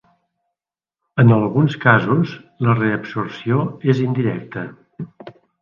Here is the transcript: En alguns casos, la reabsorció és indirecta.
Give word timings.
En 1.23 1.33
alguns 1.35 1.75
casos, 1.83 2.33
la 2.69 2.75
reabsorció 2.81 3.63
és 3.95 4.05
indirecta. 4.11 4.69